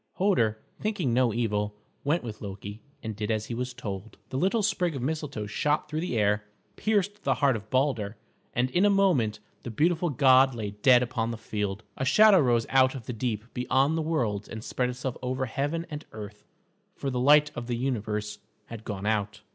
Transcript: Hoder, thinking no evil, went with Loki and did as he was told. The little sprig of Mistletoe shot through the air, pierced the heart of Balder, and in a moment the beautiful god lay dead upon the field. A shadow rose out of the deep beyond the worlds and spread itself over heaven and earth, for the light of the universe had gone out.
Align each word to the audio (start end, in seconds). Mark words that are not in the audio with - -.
Hoder, 0.13 0.57
thinking 0.79 1.13
no 1.13 1.31
evil, 1.31 1.75
went 2.03 2.23
with 2.23 2.41
Loki 2.41 2.81
and 3.03 3.15
did 3.15 3.29
as 3.29 3.45
he 3.45 3.53
was 3.53 3.71
told. 3.71 4.17
The 4.29 4.37
little 4.39 4.63
sprig 4.63 4.95
of 4.95 5.01
Mistletoe 5.03 5.45
shot 5.45 5.87
through 5.87 5.99
the 5.99 6.17
air, 6.17 6.43
pierced 6.75 7.21
the 7.21 7.35
heart 7.35 7.55
of 7.55 7.69
Balder, 7.69 8.17
and 8.55 8.71
in 8.71 8.83
a 8.83 8.89
moment 8.89 9.39
the 9.61 9.69
beautiful 9.69 10.09
god 10.09 10.55
lay 10.55 10.71
dead 10.71 11.03
upon 11.03 11.29
the 11.29 11.37
field. 11.37 11.83
A 11.97 12.03
shadow 12.03 12.39
rose 12.39 12.65
out 12.69 12.95
of 12.95 13.05
the 13.05 13.13
deep 13.13 13.45
beyond 13.53 13.95
the 13.95 14.01
worlds 14.01 14.49
and 14.49 14.63
spread 14.63 14.89
itself 14.89 15.15
over 15.21 15.45
heaven 15.45 15.85
and 15.91 16.03
earth, 16.13 16.45
for 16.95 17.11
the 17.11 17.19
light 17.19 17.51
of 17.53 17.67
the 17.67 17.77
universe 17.77 18.39
had 18.71 18.83
gone 18.83 19.05
out. 19.05 19.41